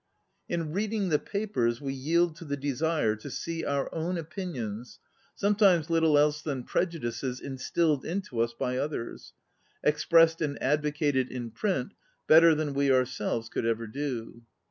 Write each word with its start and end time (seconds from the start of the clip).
In 0.49 0.71
reading 0.73 1.09
the 1.09 1.19
papers 1.19 1.79
we 1.79 1.93
yield 1.93 2.35
to 2.37 2.43
the 2.43 2.57
desire 2.57 3.15
to 3.17 3.29
see 3.29 3.63
our 3.63 3.87
own 3.93 4.17
opinions, 4.17 4.97
sometimes 5.35 5.91
little 5.91 6.17
else 6.17 6.41
than 6.41 6.63
prejudices 6.63 7.39
instilled 7.39 8.03
into 8.03 8.39
us 8.39 8.51
by 8.55 8.77
others, 8.77 9.33
expressed 9.83 10.41
and 10.41 10.59
advocated 10.59 11.29
in 11.31 11.51
print 11.51 11.93
better 12.25 12.55
than 12.55 12.73
we 12.73 12.91
ourselves 12.91 13.47
could 13.47 13.67
ever 13.67 13.85
do. 13.85 14.41